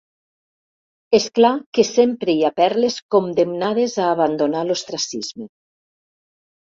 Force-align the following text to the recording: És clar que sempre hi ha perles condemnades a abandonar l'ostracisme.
És 1.17 1.27
clar 1.39 1.51
que 1.77 1.85
sempre 1.89 2.33
hi 2.37 2.41
ha 2.43 2.51
perles 2.61 2.97
condemnades 3.17 3.99
a 4.07 4.11
abandonar 4.17 4.65
l'ostracisme. 4.71 5.51